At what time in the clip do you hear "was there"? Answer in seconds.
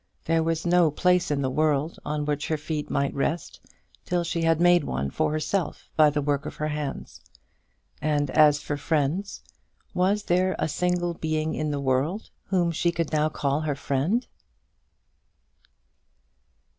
9.93-10.55